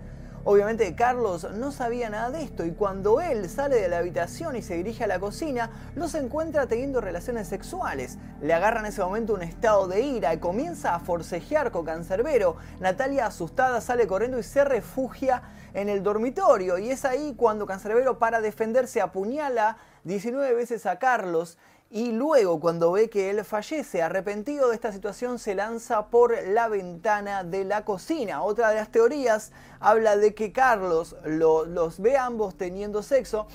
Obviamente 0.50 0.96
Carlos 0.96 1.46
no 1.56 1.74
sabía 1.74 2.10
nada 2.10 2.32
de 2.32 2.42
esto 2.42 2.64
y 2.64 2.72
cuando 2.72 3.20
él 3.20 3.50
sale 3.50 3.82
de 3.82 3.90
la 3.90 3.98
habitación 3.98 4.56
y 4.56 4.62
se 4.62 4.76
dirige 4.76 5.04
a 5.04 5.08
la 5.08 5.20
cocina, 5.20 5.70
los 5.94 6.16
encuentra 6.16 6.68
teniendo 6.68 7.02
relaciones 7.02 7.50
sexuales. 7.50 8.18
Le 8.42 8.54
agarra 8.54 8.80
en 8.80 8.86
ese 8.86 9.04
momento 9.04 9.34
un 9.34 9.42
estado 9.42 9.90
de 9.90 10.00
ira 10.00 10.34
y 10.34 10.38
comienza 10.38 10.96
a 10.96 11.02
forcejear 11.02 11.72
con 11.72 11.84
Cancerbero. 11.84 12.56
Natalia 12.80 13.26
asustada 13.26 13.82
sale 13.82 14.08
corriendo 14.08 14.40
y 14.40 14.44
se 14.44 14.64
refugia 14.64 15.42
en 15.74 15.90
el 15.90 16.02
dormitorio 16.02 16.78
y 16.78 16.92
es 16.92 17.04
ahí 17.04 17.34
cuando 17.36 17.66
Cancerbero 17.66 18.18
para 18.18 18.40
defenderse 18.40 19.02
apuñala 19.02 19.76
19 20.06 20.54
veces 20.54 20.86
a 20.86 20.98
Carlos 20.98 21.58
y 21.90 22.12
luego 22.12 22.60
cuando 22.60 22.92
ve 22.92 23.10
que 23.10 23.30
él 23.30 23.46
fallece, 23.46 24.02
arrepentido 24.02 24.70
de 24.70 24.76
esta 24.76 24.92
situación, 24.92 25.40
se 25.40 25.56
lanza 25.56 26.08
por 26.08 26.36
la 26.48 26.68
ventana 26.68 27.44
de 27.44 27.64
la 27.64 27.86
cocina. 27.86 28.44
Otra 28.44 28.70
de 28.70 28.76
las 28.76 28.92
teorías 28.92 29.54
habla 29.80 30.18
de 30.18 30.36
que 30.36 30.52
Carlos 30.52 31.16
los 31.24 32.00
ve 32.00 32.18
ambos 32.18 32.56
teniendo 32.56 33.04
sexo, 33.04 33.48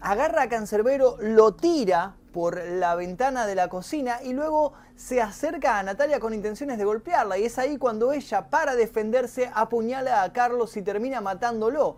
agarra 0.00 0.42
a 0.42 0.48
Cancerbero, 0.48 1.16
lo 1.20 1.54
tira 1.54 2.14
por 2.32 2.62
la 2.62 2.94
ventana 2.94 3.46
de 3.46 3.54
la 3.54 3.68
cocina 3.68 4.22
y 4.22 4.32
luego 4.32 4.74
se 4.94 5.20
acerca 5.20 5.78
a 5.78 5.82
Natalia 5.82 6.20
con 6.20 6.34
intenciones 6.34 6.78
de 6.78 6.84
golpearla 6.84 7.38
y 7.38 7.46
es 7.46 7.58
ahí 7.58 7.78
cuando 7.78 8.12
ella 8.12 8.48
para 8.50 8.76
defenderse 8.76 9.50
apuñala 9.54 10.22
a 10.22 10.32
Carlos 10.32 10.76
y 10.76 10.82
termina 10.82 11.20
matándolo 11.20 11.96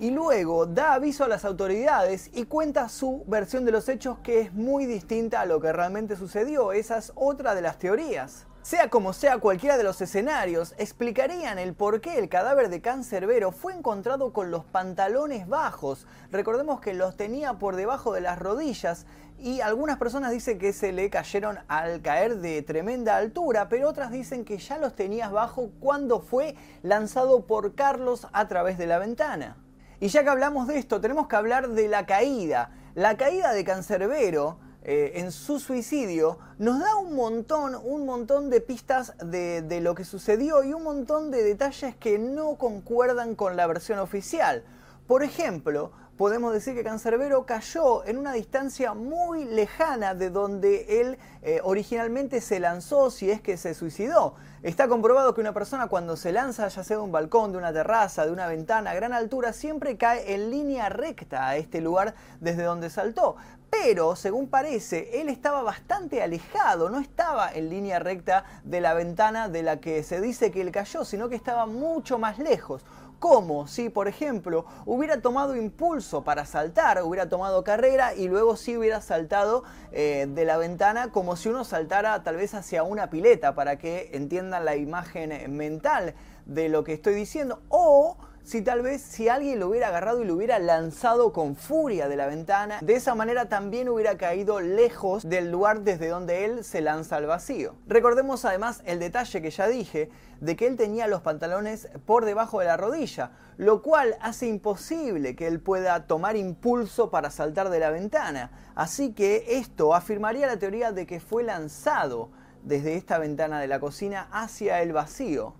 y 0.00 0.10
luego 0.10 0.64
da 0.64 0.94
aviso 0.94 1.24
a 1.24 1.28
las 1.28 1.44
autoridades 1.44 2.30
y 2.32 2.44
cuenta 2.44 2.88
su 2.88 3.22
versión 3.26 3.66
de 3.66 3.72
los 3.72 3.86
hechos 3.90 4.18
que 4.22 4.40
es 4.40 4.54
muy 4.54 4.86
distinta 4.86 5.42
a 5.42 5.46
lo 5.46 5.60
que 5.60 5.72
realmente 5.72 6.16
sucedió. 6.16 6.72
Esa 6.72 6.96
es 6.96 7.12
otra 7.14 7.54
de 7.54 7.60
las 7.60 7.78
teorías. 7.78 8.46
Sea 8.62 8.88
como 8.88 9.12
sea 9.12 9.38
cualquiera 9.38 9.76
de 9.76 9.84
los 9.84 10.00
escenarios, 10.00 10.74
explicarían 10.78 11.58
el 11.58 11.74
por 11.74 12.00
qué 12.00 12.18
el 12.18 12.30
cadáver 12.30 12.70
de 12.70 12.80
Cancerbero 12.80 13.52
fue 13.52 13.74
encontrado 13.74 14.32
con 14.32 14.50
los 14.50 14.64
pantalones 14.64 15.46
bajos. 15.46 16.06
Recordemos 16.30 16.80
que 16.80 16.94
los 16.94 17.16
tenía 17.16 17.54
por 17.54 17.76
debajo 17.76 18.12
de 18.14 18.22
las 18.22 18.38
rodillas 18.38 19.04
y 19.38 19.60
algunas 19.60 19.98
personas 19.98 20.32
dicen 20.32 20.58
que 20.58 20.72
se 20.72 20.92
le 20.92 21.10
cayeron 21.10 21.58
al 21.68 22.00
caer 22.00 22.36
de 22.36 22.62
tremenda 22.62 23.18
altura, 23.18 23.68
pero 23.68 23.88
otras 23.88 24.10
dicen 24.10 24.46
que 24.46 24.56
ya 24.56 24.78
los 24.78 24.94
tenía 24.94 25.28
bajo 25.28 25.70
cuando 25.78 26.20
fue 26.20 26.54
lanzado 26.82 27.46
por 27.46 27.74
Carlos 27.74 28.28
a 28.32 28.48
través 28.48 28.78
de 28.78 28.86
la 28.86 28.98
ventana. 28.98 29.56
Y 30.00 30.08
ya 30.08 30.24
que 30.24 30.30
hablamos 30.30 30.66
de 30.66 30.78
esto, 30.78 30.98
tenemos 31.00 31.28
que 31.28 31.36
hablar 31.36 31.68
de 31.68 31.86
la 31.86 32.06
caída. 32.06 32.70
La 32.94 33.18
caída 33.18 33.52
de 33.52 33.64
Cancerbero 33.64 34.58
eh, 34.82 35.12
en 35.16 35.30
su 35.30 35.60
suicidio 35.60 36.38
nos 36.56 36.80
da 36.80 36.96
un 36.96 37.14
montón, 37.14 37.74
un 37.74 38.06
montón 38.06 38.48
de 38.48 38.62
pistas 38.62 39.12
de, 39.18 39.60
de 39.60 39.82
lo 39.82 39.94
que 39.94 40.06
sucedió 40.06 40.64
y 40.64 40.72
un 40.72 40.84
montón 40.84 41.30
de 41.30 41.42
detalles 41.44 41.94
que 41.96 42.18
no 42.18 42.56
concuerdan 42.56 43.34
con 43.34 43.56
la 43.56 43.66
versión 43.66 43.98
oficial. 43.98 44.64
Por 45.06 45.22
ejemplo, 45.22 45.92
podemos 46.20 46.52
decir 46.52 46.74
que 46.74 46.84
Cancerbero 46.84 47.46
cayó 47.46 48.04
en 48.04 48.18
una 48.18 48.34
distancia 48.34 48.92
muy 48.92 49.46
lejana 49.46 50.14
de 50.14 50.28
donde 50.28 51.00
él 51.00 51.18
eh, 51.40 51.62
originalmente 51.64 52.42
se 52.42 52.60
lanzó, 52.60 53.10
si 53.10 53.30
es 53.30 53.40
que 53.40 53.56
se 53.56 53.72
suicidó. 53.72 54.34
Está 54.62 54.86
comprobado 54.86 55.32
que 55.32 55.40
una 55.40 55.54
persona 55.54 55.86
cuando 55.86 56.18
se 56.18 56.30
lanza, 56.30 56.68
ya 56.68 56.84
sea 56.84 56.98
de 56.98 57.02
un 57.02 57.10
balcón, 57.10 57.52
de 57.52 57.56
una 57.56 57.72
terraza, 57.72 58.26
de 58.26 58.32
una 58.32 58.48
ventana 58.48 58.90
a 58.90 58.94
gran 58.94 59.14
altura, 59.14 59.54
siempre 59.54 59.96
cae 59.96 60.34
en 60.34 60.50
línea 60.50 60.90
recta 60.90 61.48
a 61.48 61.56
este 61.56 61.80
lugar 61.80 62.14
desde 62.38 62.64
donde 62.64 62.90
saltó. 62.90 63.36
Pero, 63.70 64.14
según 64.14 64.48
parece, 64.48 65.22
él 65.22 65.30
estaba 65.30 65.62
bastante 65.62 66.22
alejado, 66.22 66.90
no 66.90 67.00
estaba 67.00 67.50
en 67.50 67.70
línea 67.70 67.98
recta 67.98 68.44
de 68.64 68.82
la 68.82 68.92
ventana 68.92 69.48
de 69.48 69.62
la 69.62 69.80
que 69.80 70.02
se 70.02 70.20
dice 70.20 70.50
que 70.50 70.60
él 70.60 70.70
cayó, 70.70 71.06
sino 71.06 71.30
que 71.30 71.36
estaba 71.36 71.64
mucho 71.64 72.18
más 72.18 72.38
lejos 72.38 72.84
como 73.20 73.68
si, 73.68 73.90
por 73.90 74.08
ejemplo, 74.08 74.64
hubiera 74.86 75.20
tomado 75.20 75.54
impulso 75.54 76.24
para 76.24 76.46
saltar, 76.46 77.02
hubiera 77.02 77.28
tomado 77.28 77.62
carrera 77.62 78.14
y 78.14 78.26
luego 78.26 78.56
sí 78.56 78.76
hubiera 78.76 79.00
saltado 79.02 79.62
eh, 79.92 80.26
de 80.28 80.44
la 80.44 80.56
ventana 80.56 81.12
como 81.12 81.36
si 81.36 81.50
uno 81.50 81.62
saltara 81.64 82.24
tal 82.24 82.36
vez 82.36 82.54
hacia 82.54 82.82
una 82.82 83.10
pileta, 83.10 83.54
para 83.54 83.76
que 83.76 84.10
entiendan 84.14 84.64
la 84.64 84.74
imagen 84.74 85.54
mental 85.54 86.14
de 86.46 86.68
lo 86.70 86.82
que 86.82 86.94
estoy 86.94 87.14
diciendo. 87.14 87.60
O 87.68 88.16
si 88.42 88.62
tal 88.62 88.82
vez 88.82 89.02
si 89.02 89.28
alguien 89.28 89.60
lo 89.60 89.68
hubiera 89.68 89.88
agarrado 89.88 90.22
y 90.22 90.24
lo 90.24 90.34
hubiera 90.34 90.58
lanzado 90.58 91.32
con 91.32 91.56
furia 91.56 92.08
de 92.08 92.16
la 92.16 92.26
ventana, 92.26 92.78
de 92.80 92.94
esa 92.94 93.14
manera 93.14 93.48
también 93.48 93.88
hubiera 93.88 94.16
caído 94.16 94.60
lejos 94.60 95.28
del 95.28 95.50
lugar 95.50 95.82
desde 95.82 96.08
donde 96.08 96.44
él 96.44 96.64
se 96.64 96.80
lanza 96.80 97.16
al 97.16 97.26
vacío. 97.26 97.74
Recordemos 97.86 98.44
además 98.44 98.82
el 98.84 98.98
detalle 98.98 99.42
que 99.42 99.50
ya 99.50 99.68
dije 99.68 100.10
de 100.40 100.56
que 100.56 100.66
él 100.66 100.76
tenía 100.76 101.06
los 101.06 101.20
pantalones 101.20 101.88
por 102.06 102.24
debajo 102.24 102.60
de 102.60 102.66
la 102.66 102.76
rodilla, 102.76 103.32
lo 103.56 103.82
cual 103.82 104.16
hace 104.20 104.46
imposible 104.46 105.36
que 105.36 105.46
él 105.46 105.60
pueda 105.60 106.06
tomar 106.06 106.36
impulso 106.36 107.10
para 107.10 107.30
saltar 107.30 107.68
de 107.68 107.78
la 107.78 107.90
ventana. 107.90 108.50
Así 108.74 109.12
que 109.12 109.44
esto 109.48 109.94
afirmaría 109.94 110.46
la 110.46 110.58
teoría 110.58 110.92
de 110.92 111.06
que 111.06 111.20
fue 111.20 111.42
lanzado 111.42 112.30
desde 112.62 112.94
esta 112.94 113.18
ventana 113.18 113.60
de 113.60 113.66
la 113.66 113.80
cocina 113.80 114.28
hacia 114.32 114.80
el 114.82 114.92
vacío. 114.92 115.54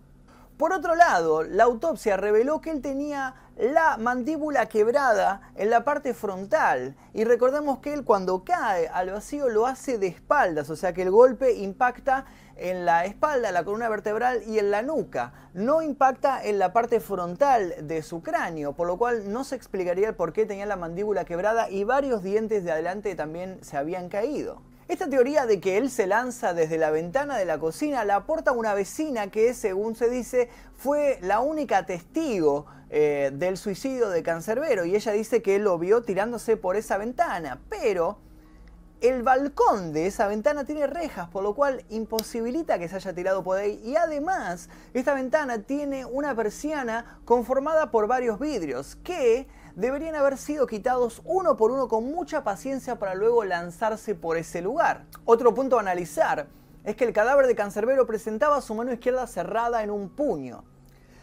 Por 0.61 0.75
otro 0.75 0.95
lado, 0.95 1.43
la 1.43 1.65
autopsia 1.65 2.19
reveló 2.19 2.61
que 2.61 2.71
él 2.71 2.83
tenía 2.83 3.35
la 3.57 3.97
mandíbula 3.97 4.67
quebrada 4.67 5.41
en 5.55 5.71
la 5.71 5.85
parte 5.85 6.13
frontal. 6.13 6.97
Y 7.15 7.25
recordemos 7.25 7.79
que 7.79 7.95
él 7.95 8.05
cuando 8.05 8.45
cae 8.45 8.87
al 8.89 9.09
vacío 9.09 9.49
lo 9.49 9.67
hace 9.67 9.97
de 9.97 10.09
espaldas, 10.09 10.69
o 10.69 10.77
sea 10.77 10.93
que 10.93 11.01
el 11.01 11.11
golpe 11.11 11.55
impacta 11.55 12.27
en 12.57 12.85
la 12.85 13.07
espalda, 13.07 13.53
la 13.53 13.65
columna 13.65 13.89
vertebral 13.89 14.43
y 14.47 14.59
en 14.59 14.71
la 14.71 14.83
nuca. 14.83 15.33
No 15.55 15.81
impacta 15.81 16.45
en 16.45 16.59
la 16.59 16.75
parte 16.75 17.01
frontal 17.01 17.75
de 17.81 18.03
su 18.03 18.23
cráneo, 18.23 18.75
por 18.75 18.87
lo 18.87 18.99
cual 18.99 19.33
no 19.33 19.45
se 19.45 19.57
explicaría 19.57 20.09
el 20.09 20.15
por 20.15 20.35
qué 20.35 20.45
tenía 20.45 20.67
la 20.67 20.77
mandíbula 20.77 21.25
quebrada 21.25 21.71
y 21.71 21.85
varios 21.85 22.23
dientes 22.23 22.65
de 22.65 22.73
adelante 22.73 23.15
también 23.15 23.65
se 23.65 23.79
habían 23.79 24.11
caído. 24.11 24.61
Esta 24.91 25.09
teoría 25.09 25.47
de 25.47 25.61
que 25.61 25.79
él 25.79 25.89
se 25.89 26.09
lanza 26.09 26.53
desde 26.53 26.77
la 26.77 26.91
ventana 26.91 27.39
de 27.39 27.45
la 27.45 27.61
cocina 27.61 28.05
la 28.05 28.17
aporta 28.17 28.51
una 28.51 28.75
vecina 28.75 29.31
que, 29.31 29.55
según 29.55 29.95
se 29.95 30.11
dice, 30.11 30.49
fue 30.75 31.21
la 31.23 31.39
única 31.39 31.87
testigo 31.87 32.67
eh, 32.91 33.31
del 33.33 33.57
suicidio 33.57 34.09
de 34.09 34.25
Cancerbero 34.25 34.85
y 34.85 34.97
ella 34.97 35.13
dice 35.13 35.43
que 35.43 35.55
él 35.55 35.63
lo 35.63 35.79
vio 35.79 36.03
tirándose 36.03 36.57
por 36.57 36.75
esa 36.75 36.99
ventana, 36.99 37.61
pero 37.69 38.19
el 39.01 39.23
balcón 39.23 39.93
de 39.93 40.09
esa 40.09 40.27
ventana 40.27 40.65
tiene 40.65 40.89
rejas, 40.89 41.29
por 41.29 41.45
lo 41.45 41.55
cual 41.55 41.85
imposibilita 41.89 42.81
que 42.81 42.89
se 42.89 42.97
haya 42.97 43.15
tirado 43.15 43.45
por 43.45 43.59
ahí. 43.59 43.81
Y 43.85 43.95
además, 43.95 44.71
esta 44.93 45.15
ventana 45.15 45.63
tiene 45.63 46.05
una 46.05 46.35
persiana 46.35 47.21
conformada 47.25 47.93
por 47.93 48.09
varios 48.09 48.41
vidrios 48.41 48.97
que 49.05 49.47
deberían 49.77 50.15
haber 50.15 50.39
sido 50.39 50.67
quitados 50.67 51.23
uno 51.25 51.57
por 51.57 51.71
uno 51.71 51.89
con 51.89 52.05
mucha 52.05 52.45
paciencia 52.45 52.99
para 52.99 53.15
luego 53.15 53.45
lanzarse 53.45 54.15
por 54.15 54.37
ese 54.37 54.63
lugar. 54.63 55.07
Otro 55.25 55.55
punto 55.55 55.77
a 55.77 55.81
analizar 55.81 56.47
es 56.85 56.97
que 56.97 57.05
el 57.05 57.13
cadáver 57.13 57.47
de 57.47 57.55
Cancerbero 57.55 58.07
presentaba 58.07 58.61
su 58.61 58.75
mano 58.75 58.93
izquierda 58.93 59.27
cerrada 59.27 59.83
en 59.83 59.91
un 59.91 60.09
puño. 60.09 60.65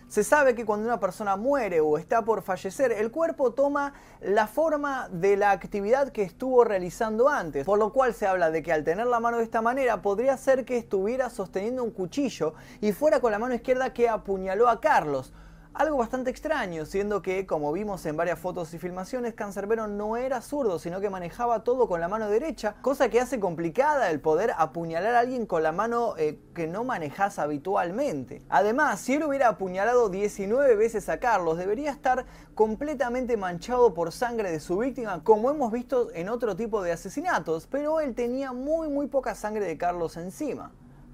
Se 0.07 0.23
sabe 0.23 0.55
que 0.55 0.65
cuando 0.65 0.85
una 0.85 1.01
persona 1.01 1.35
muere 1.35 1.81
o 1.81 1.97
está 1.97 2.23
por 2.23 2.41
fallecer, 2.41 2.93
el 2.93 3.11
cuerpo 3.11 3.51
toma 3.51 3.93
la 4.21 4.47
forma 4.47 5.09
de 5.09 5.35
la 5.35 5.51
actividad 5.51 6.13
que 6.13 6.21
estuvo 6.21 6.63
realizando 6.63 7.27
antes, 7.27 7.65
por 7.65 7.77
lo 7.77 7.91
cual 7.91 8.13
se 8.13 8.25
habla 8.25 8.49
de 8.49 8.63
que 8.63 8.71
al 8.71 8.85
tener 8.85 9.07
la 9.07 9.19
mano 9.19 9.37
de 9.37 9.43
esta 9.43 9.61
manera 9.61 10.01
podría 10.01 10.37
ser 10.37 10.63
que 10.63 10.77
estuviera 10.77 11.29
sosteniendo 11.29 11.83
un 11.83 11.91
cuchillo 11.91 12.53
y 12.79 12.93
fuera 12.93 13.19
con 13.19 13.33
la 13.33 13.39
mano 13.39 13.55
izquierda 13.55 13.91
que 13.91 14.07
apuñaló 14.07 14.69
a 14.69 14.79
Carlos, 14.79 15.33
algo 15.77 15.97
bastante 15.97 16.31
extraño, 16.31 16.87
siendo 16.87 17.21
que, 17.21 17.45
como 17.45 17.71
vimos 17.71 18.03
en 18.07 18.17
varias 18.17 18.39
fotos 18.39 18.73
y 18.73 18.79
filmaciones, 18.79 19.35
Cancerbero 19.35 19.85
no 19.85 20.17
era 20.17 20.41
zurdo, 20.41 20.79
sino 20.79 20.99
que 20.99 21.11
manejaba 21.11 21.63
todo 21.63 21.87
con 21.87 22.01
la 22.01 22.07
mano 22.07 22.29
derecha, 22.29 22.75
cosa 22.81 23.09
que 23.09 23.21
hace 23.21 23.39
complicada 23.39 24.09
el 24.09 24.19
poder 24.19 24.53
apuñalar 24.57 25.13
a 25.13 25.19
alguien 25.19 25.45
con 25.45 25.61
la 25.61 25.71
mano 25.71 26.15
eh, 26.17 26.39
que 26.55 26.65
no 26.65 26.83
manejas 26.83 27.37
habitualmente. 27.37 28.41
Además, 28.49 29.01
si 29.01 29.13
él 29.13 29.23
hubiera 29.23 29.49
apuñalado 29.49 30.09
19 30.09 30.75
veces 30.75 31.09
a 31.09 31.19
Carlos, 31.19 31.59
debería 31.59 31.91
estar 31.91 32.25
completamente 32.55 33.37
manchado 33.37 33.93
por 33.93 34.11
sangre 34.11 34.51
de 34.51 34.59
su 34.59 34.79
víctima, 34.79 35.23
como 35.23 35.51
hemos 35.51 35.71
visto 35.71 36.09
en 36.15 36.29
otro 36.29 36.55
tipo 36.55 36.81
de 36.81 36.91
asesinatos, 36.91 37.67
pero 37.67 37.99
él 37.99 38.15
tenía 38.15 38.51
muy 38.51 38.89
muy 38.89 39.05
poca 39.05 39.35
sangre 39.35 39.65
de 39.65 39.77
Carlos 39.77 40.17
encima. 40.17 40.71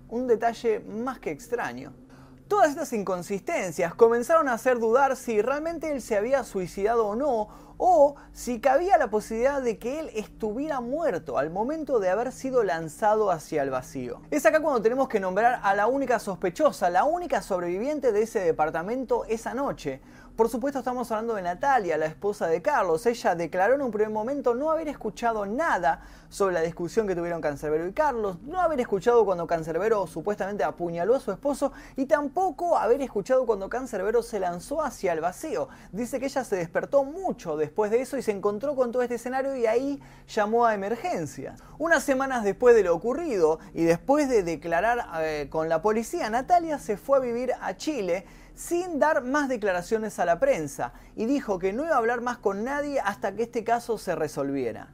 Un 0.07 0.27
detalle 0.27 0.79
más 0.79 1.19
que 1.19 1.31
extraño. 1.31 1.91
Todas 2.47 2.69
estas 2.69 2.91
inconsistencias 2.93 3.95
comenzaron 3.95 4.49
a 4.49 4.53
hacer 4.53 4.77
dudar 4.79 5.15
si 5.15 5.41
realmente 5.41 5.91
él 5.91 6.01
se 6.01 6.17
había 6.17 6.43
suicidado 6.43 7.07
o 7.07 7.15
no, 7.15 7.47
o 7.77 8.15
si 8.33 8.59
cabía 8.59 8.97
la 8.97 9.09
posibilidad 9.09 9.61
de 9.61 9.79
que 9.79 9.99
él 9.99 10.09
estuviera 10.13 10.81
muerto 10.81 11.37
al 11.37 11.49
momento 11.49 11.99
de 11.99 12.09
haber 12.09 12.31
sido 12.31 12.63
lanzado 12.63 13.31
hacia 13.31 13.63
el 13.63 13.69
vacío. 13.69 14.21
Es 14.29 14.45
acá 14.45 14.61
cuando 14.61 14.81
tenemos 14.81 15.07
que 15.07 15.19
nombrar 15.19 15.59
a 15.63 15.73
la 15.73 15.87
única 15.87 16.19
sospechosa, 16.19 16.89
la 16.89 17.05
única 17.05 17.41
sobreviviente 17.41 18.11
de 18.11 18.23
ese 18.23 18.39
departamento 18.39 19.25
esa 19.25 19.53
noche, 19.53 20.01
por 20.35 20.49
supuesto 20.49 20.79
estamos 20.79 21.11
hablando 21.11 21.35
de 21.35 21.43
Natalia, 21.43 21.95
la 21.95 22.07
esposa 22.07 22.47
de 22.47 22.61
Carlos. 22.61 23.05
Ella 23.05 23.35
declaró 23.35 23.75
en 23.75 23.83
un 23.83 23.91
primer 23.91 24.09
momento 24.09 24.55
no 24.55 24.71
haber 24.71 24.87
escuchado 24.87 25.45
nada 25.45 26.01
sobre 26.29 26.55
la 26.55 26.61
discusión 26.61 27.05
que 27.05 27.15
tuvieron 27.15 27.39
Cancerbero 27.39 27.87
y 27.87 27.93
Carlos, 27.93 28.37
no 28.41 28.59
haber 28.59 28.79
escuchado 28.79 29.23
cuando 29.23 29.45
Cancerbero 29.45 30.07
supuestamente 30.07 30.63
apuñaló 30.63 31.13
a 31.13 31.19
su 31.19 31.31
esposo 31.31 31.71
y 31.95 32.07
tampoco 32.07 32.75
haber 32.75 33.03
escuchado 33.03 33.45
cuando 33.45 33.69
Cancerbero 33.69 34.23
se 34.23 34.39
lanzó 34.39 34.81
hacia 34.81 35.13
el 35.13 35.21
vacío. 35.21 35.69
Dice 35.91 36.19
que 36.19 36.25
ella 36.25 36.43
se 36.43 36.55
despertó 36.55 37.03
mucho 37.03 37.55
después 37.55 37.91
de 37.91 38.01
eso 38.01 38.17
y 38.17 38.23
se 38.23 38.31
encontró 38.31 38.75
con 38.75 38.91
todo 38.91 39.03
este 39.03 39.15
escenario 39.15 39.55
y 39.55 39.67
ahí 39.67 40.01
llamó 40.27 40.65
a 40.65 40.73
emergencia. 40.73 41.55
Unas 41.77 42.03
semanas 42.03 42.43
después 42.43 42.73
de 42.73 42.81
lo 42.81 42.95
ocurrido 42.95 43.59
y 43.75 43.83
después 43.83 44.27
de 44.27 44.41
declarar 44.41 45.05
eh, 45.19 45.47
con 45.51 45.69
la 45.69 45.83
policía, 45.83 46.31
Natalia 46.31 46.79
se 46.79 46.97
fue 46.97 47.19
a 47.19 47.21
vivir 47.21 47.51
a 47.61 47.77
Chile 47.77 48.25
sin 48.55 48.99
dar 48.99 49.23
más 49.23 49.49
declaraciones 49.49 50.19
a 50.19 50.25
la 50.25 50.39
prensa 50.39 50.93
y 51.15 51.25
dijo 51.25 51.59
que 51.59 51.73
no 51.73 51.85
iba 51.85 51.95
a 51.95 51.97
hablar 51.97 52.21
más 52.21 52.37
con 52.37 52.63
nadie 52.63 52.99
hasta 52.99 53.35
que 53.35 53.43
este 53.43 53.63
caso 53.63 53.97
se 53.97 54.15
resolviera. 54.15 54.93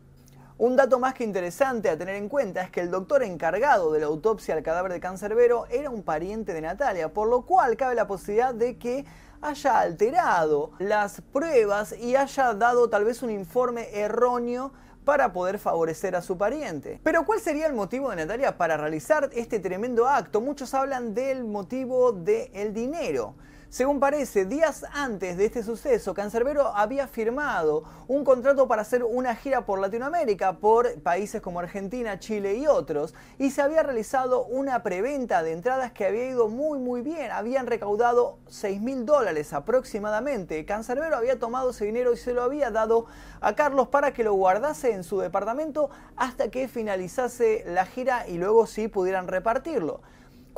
Un 0.58 0.75
dato 0.75 1.00
más 1.00 1.13
que 1.13 1.24
interesante 1.24 1.89
a 1.89 1.98
tener 1.98 2.16
en 2.16 2.28
cuenta 2.28 2.62
es 2.62 2.70
que 2.70 2.82
el 2.82 2.92
doctor 2.92 3.24
encargado 3.24 3.94
de 3.94 4.01
la 4.01 4.08
autopsia 4.08 4.56
al 4.56 4.63
cadáver 4.63 4.92
de 4.92 5.00
Cancerbero 5.00 5.66
era 5.68 5.89
un 5.89 6.04
pariente 6.04 6.54
de 6.54 6.60
Natalia, 6.60 7.13
por 7.13 7.30
lo 7.30 7.44
cual 7.44 7.78
cabe 7.78 7.96
la 7.96 8.08
posibilidad 8.08 8.54
de 8.54 8.78
que 8.78 9.06
haya 9.42 9.80
alterado 9.80 10.72
las 10.80 11.22
pruebas 11.22 11.96
y 11.98 12.18
haya 12.18 12.54
dado 12.54 12.89
tal 12.89 13.06
vez 13.06 13.24
un 13.24 13.30
informe 13.30 13.88
erróneo 13.94 14.74
para 15.10 15.34
poder 15.34 15.58
favorecer 15.58 16.16
a 16.16 16.22
su 16.22 16.38
pariente. 16.38 17.00
Pero 17.01 17.25
¿cuál 17.25 17.39
sería 17.39 17.66
el 17.66 17.74
motivo 17.74 18.12
de 18.12 18.18
Natalia 18.18 18.56
para 18.60 18.78
realizar 18.78 19.28
este 19.34 19.60
tremendo 19.60 20.08
acto? 20.08 20.39
Muchos 20.39 20.75
hablan 20.75 21.16
del 21.16 21.46
motivo 21.46 22.12
del 22.12 22.75
dinero. 22.75 23.34
Según 23.70 24.00
parece, 24.00 24.46
días 24.46 24.84
antes 24.94 25.38
de 25.38 25.46
este 25.46 25.62
suceso, 25.62 26.16
Cancerbero 26.16 26.76
había 26.76 27.08
firmado 27.08 27.84
un 28.08 28.26
contrato 28.26 28.68
para 28.68 28.82
hacer 28.82 29.04
una 29.04 29.36
gira 29.36 29.68
por 29.68 29.78
Latinoamérica, 29.78 30.54
por 30.54 31.00
países 31.02 31.40
como 31.40 31.60
Argentina, 31.60 32.18
Chile 32.18 32.56
y 32.56 32.66
otros, 32.66 33.14
y 33.38 33.52
se 33.52 33.62
había 33.62 33.84
realizado 33.84 34.44
una 34.46 34.82
preventa 34.82 35.44
de 35.44 35.52
entradas 35.52 35.92
que 35.92 36.08
había 36.08 36.32
ido 36.32 36.48
muy 36.48 36.80
muy 36.80 37.04
bien, 37.04 37.30
habían 37.32 37.68
recaudado 37.68 38.40
6 38.48 38.82
mil 38.82 39.06
dólares 39.06 39.54
aproximadamente. 39.54 40.66
Cancerbero 40.66 41.16
había 41.16 41.38
tomado 41.38 41.70
ese 41.70 41.86
dinero 41.86 42.12
y 42.12 42.18
se 42.18 42.34
lo 42.34 42.42
había 42.42 42.72
dado 42.72 43.06
a 43.40 43.54
Carlos 43.54 43.90
para 43.90 44.14
que 44.14 44.24
lo 44.24 44.34
guardase 44.34 44.94
en 44.94 45.04
su 45.04 45.20
departamento 45.20 45.92
hasta 46.16 46.50
que 46.50 46.68
finalizase 46.68 47.64
la 47.68 47.86
gira 47.86 48.28
y 48.28 48.40
luego 48.40 48.66
sí 48.66 48.88
pudieran 48.88 49.28
repartirlo. 49.28 50.02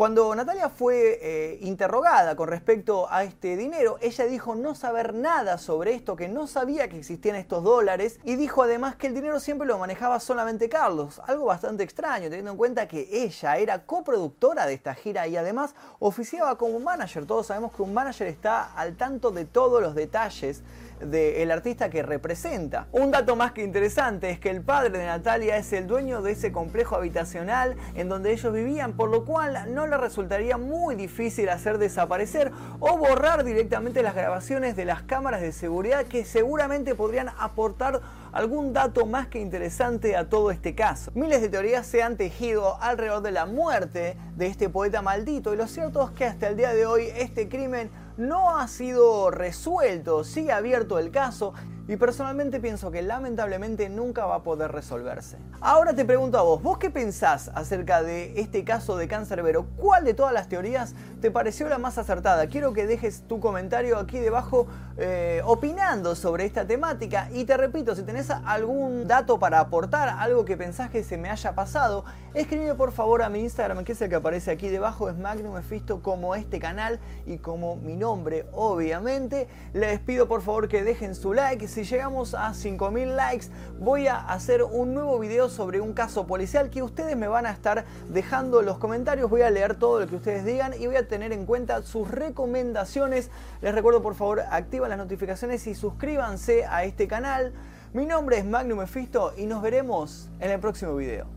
Cuando 0.02 0.34
Natalia 0.34 0.68
fue 0.68 1.20
eh, 1.22 1.60
interrogada 1.62 2.36
con 2.36 2.48
respecto 2.50 3.06
a 3.12 3.24
este 3.24 3.56
dinero, 3.56 4.00
ella 4.02 4.26
dijo 4.26 4.56
no 4.56 4.74
saber 4.74 5.14
nada 5.14 5.60
sobre 5.60 5.94
esto, 5.94 6.16
que 6.16 6.28
no 6.28 6.48
sabía 6.48 6.90
que 6.90 6.98
existían 6.98 7.36
estos 7.36 7.64
dólares 7.64 8.20
y 8.24 8.36
dijo 8.36 8.64
además 8.64 8.96
que 8.96 9.06
el 9.06 9.14
dinero 9.14 9.40
siempre 9.40 9.68
lo 9.68 9.78
manejaba 9.78 10.20
solamente 10.20 10.70
Carlos, 10.70 11.22
algo 11.28 11.46
bastante 11.46 11.84
extraño 11.84 12.30
teniendo 12.30 12.50
en 12.50 12.58
cuenta 12.58 12.88
que 12.88 13.10
ella 13.12 13.58
era 13.58 13.86
coproductora 13.86 14.66
de 14.66 14.74
esta 14.74 14.96
gira 14.96 15.28
y 15.28 15.38
además 15.38 15.76
oficiaba 16.00 16.58
como 16.58 16.80
manager. 16.80 17.28
Todos 17.28 17.46
sabemos 17.46 17.72
que 17.72 17.84
un 17.84 17.94
manager 17.94 18.26
está 18.26 18.74
al 18.74 18.98
tanto 18.98 19.30
de 19.30 19.46
todos 19.46 19.84
los 19.84 19.94
detalles 19.94 20.64
del 21.06 21.52
artista 21.52 21.90
que 21.90 22.04
representa. 22.04 22.88
Un 22.92 23.12
dato 23.12 23.36
más 23.36 23.52
que 23.52 23.64
interesante 23.64 24.30
es 24.30 24.40
que 24.40 24.50
el 24.50 24.62
padre 24.62 24.98
de 24.98 25.06
Natalia 25.06 25.58
es 25.58 25.72
el 25.74 25.88
dueño 25.88 26.22
de 26.22 26.32
ese 26.32 26.52
complejo 26.52 26.96
habitacional 26.96 27.76
en 27.96 28.10
donde 28.10 28.32
ellos 28.32 28.54
vivían, 28.54 28.94
por 28.94 29.10
lo 29.10 29.26
cual 29.26 29.74
no 29.74 29.88
le 29.88 29.98
resultaría 29.98 30.58
muy 30.58 30.96
difícil 30.96 31.50
hacer 31.50 31.78
desaparecer 31.78 32.52
o 32.80 32.98
borrar 32.98 33.44
directamente 33.44 34.04
las 34.04 34.16
grabaciones 34.16 34.76
de 34.76 34.86
las 34.86 35.04
cámaras 35.04 35.42
de 35.42 35.52
seguridad 35.52 36.06
que 36.06 36.26
seguramente 36.26 36.96
podrían 36.96 37.30
aportar 37.40 38.02
algún 38.32 38.74
dato 38.74 39.06
más 39.06 39.28
que 39.28 39.40
interesante 39.40 40.16
a 40.16 40.30
todo 40.30 40.52
este 40.52 40.76
caso. 40.76 41.12
Miles 41.16 41.42
de 41.42 41.50
teorías 41.50 41.86
se 41.86 42.02
han 42.02 42.18
tejido 42.18 42.82
alrededor 42.82 43.22
de 43.22 43.32
la 43.32 43.46
muerte 43.46 44.18
de 44.36 44.48
este 44.48 44.70
poeta 44.70 45.02
maldito 45.02 45.54
y 45.54 45.58
lo 45.58 45.68
cierto 45.68 46.04
es 46.04 46.12
que 46.12 46.26
hasta 46.26 46.48
el 46.48 46.58
día 46.58 46.74
de 46.74 46.86
hoy 46.86 47.08
este 47.16 47.50
crimen 47.50 47.90
no 48.18 48.58
ha 48.58 48.68
sido 48.68 49.32
resuelto, 49.32 50.24
sigue 50.24 50.52
abierto 50.52 51.00
el 51.00 51.12
caso 51.12 51.54
y 51.88 51.98
personalmente 51.98 52.60
pienso 52.60 52.92
que 52.92 53.02
lamentablemente 53.02 53.90
nunca 53.90 54.26
va 54.26 54.36
a 54.36 54.44
poder 54.44 54.72
resolverse. 54.72 55.38
Ahora 55.60 55.94
te 55.94 56.06
pregunto 56.06 56.38
a 56.38 56.42
vos, 56.42 56.62
¿vos 56.62 56.78
qué 56.78 56.90
pensás 56.90 57.52
acerca 57.54 58.02
de 58.02 58.40
este 58.40 58.64
caso 58.64 58.98
de 58.98 59.08
cáncer 59.08 59.44
vero? 59.44 59.66
¿Cuál 59.76 60.06
de 60.06 60.14
todas 60.14 60.34
las 60.34 60.48
teorías 60.48 60.96
te 61.22 61.30
pareció 61.30 61.70
la 61.70 61.78
más 61.78 62.00
acertada? 62.00 62.48
Quiero 62.48 62.74
que 62.74 62.88
dejes 62.88 63.22
tu 63.28 63.40
comentario 63.40 63.98
aquí 64.00 64.18
debajo 64.18 64.68
eh, 64.98 65.42
opinando 65.46 66.16
sobre 66.16 66.46
esta 66.46 66.66
temática 66.66 67.30
y 67.32 67.46
te 67.46 67.56
repito, 67.56 67.96
si 67.96 68.02
tenés 68.02 68.32
algún 68.32 69.08
dato 69.08 69.38
para 69.40 69.60
aportar, 69.60 70.10
algo 70.10 70.44
que 70.46 70.58
pensás 70.58 70.90
que 70.90 71.04
se 71.04 71.18
me 71.18 71.30
haya 71.30 71.54
pasado, 71.54 72.04
escribe 72.34 72.74
por 72.74 72.92
favor 72.92 73.22
a 73.22 73.30
mi 73.30 73.42
Instagram 73.42 73.84
que 73.84 73.92
es 73.92 74.02
el 74.02 74.10
que 74.10 74.16
aparece 74.16 74.50
aquí 74.50 74.68
debajo, 74.68 75.10
es 75.10 75.18
Magnum 75.18 75.58
Efisto 75.58 76.02
como 76.02 76.34
este 76.34 76.60
canal 76.60 77.00
y 77.28 77.38
como 77.38 77.76
mi 77.76 77.96
nombre 77.96 78.48
obviamente. 78.52 79.48
Les 79.74 80.00
pido 80.00 80.28
por 80.28 80.42
favor 80.42 80.68
que 80.68 80.84
dejen 80.84 81.14
su 81.14 81.34
like 81.34 81.68
si 81.68 81.84
llegamos 81.84 82.34
a 82.34 82.56
5000 82.56 83.16
likes, 83.16 83.48
voy 83.80 84.08
a 84.08 84.18
hacer 84.18 84.64
un 84.64 84.96
nuevo 84.96 85.20
video 85.20 85.50
sobre 85.50 85.82
un 85.82 85.94
caso 85.94 86.26
policial 86.26 86.72
que 86.72 86.82
ustedes 86.82 87.16
me 87.16 87.28
van 87.28 87.46
a 87.46 87.52
estar 87.52 87.86
dejando 88.10 88.64
los 88.64 88.80
comentarios. 88.80 89.30
Voy 89.30 89.44
a 89.44 89.52
leer 89.52 89.76
todo 89.76 90.00
lo 90.00 90.08
que 90.08 90.16
ustedes 90.16 90.44
digan 90.46 90.74
y 90.74 90.88
voy 90.88 90.96
a 90.96 91.08
tener 91.12 91.34
en 91.34 91.46
cuenta 91.46 91.84
sus 91.84 92.10
recomendaciones. 92.10 93.30
Les 93.62 93.76
recuerdo, 93.76 94.02
por 94.02 94.16
favor, 94.16 94.40
activan 94.50 94.90
las 94.90 94.98
notificaciones 94.98 95.68
y 95.68 95.76
suscríbanse 95.76 96.66
a 96.66 96.86
este 96.86 97.08
canal. 97.08 97.54
Mi 97.94 98.06
nombre 98.06 98.38
es 98.38 98.46
Magnum 98.46 98.80
Mephisto 98.80 99.34
y 99.38 99.46
nos 99.46 99.62
veremos 99.62 100.30
en 100.40 100.52
el 100.52 100.60
próximo 100.60 100.96
video. 100.96 101.28